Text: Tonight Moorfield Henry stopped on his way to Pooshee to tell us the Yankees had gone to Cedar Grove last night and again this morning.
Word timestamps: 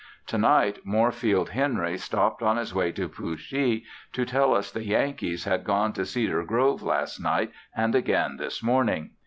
Tonight 0.25 0.79
Moorfield 0.83 1.49
Henry 1.51 1.95
stopped 1.95 2.41
on 2.41 2.57
his 2.57 2.73
way 2.73 2.91
to 2.91 3.07
Pooshee 3.07 3.83
to 4.13 4.25
tell 4.25 4.55
us 4.55 4.71
the 4.71 4.83
Yankees 4.83 5.43
had 5.43 5.63
gone 5.63 5.93
to 5.93 6.07
Cedar 6.07 6.43
Grove 6.43 6.81
last 6.81 7.19
night 7.19 7.51
and 7.75 7.93
again 7.93 8.37
this 8.37 8.63
morning. 8.63 9.11